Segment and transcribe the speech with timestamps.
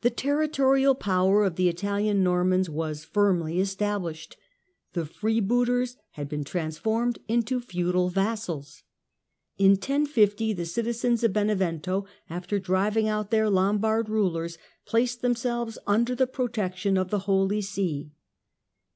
[0.00, 4.36] The territorial power of the Italian Normans was firmly established.
[4.92, 8.82] The freebooters had been transformed into feudal vassals.
[9.56, 15.78] In 1050 the citi zens of Benevento, after driving out their Lombard rulers, placed themselves
[15.86, 18.10] under the protection of the Holy See.